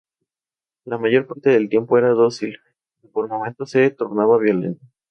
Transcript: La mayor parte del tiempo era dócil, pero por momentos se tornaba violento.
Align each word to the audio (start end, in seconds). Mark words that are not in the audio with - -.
La 0.83 0.97
mayor 0.97 1.27
parte 1.27 1.51
del 1.51 1.69
tiempo 1.69 1.95
era 1.95 2.09
dócil, 2.09 2.57
pero 3.01 3.13
por 3.13 3.29
momentos 3.29 3.69
se 3.69 3.91
tornaba 3.91 4.39
violento. 4.39 4.81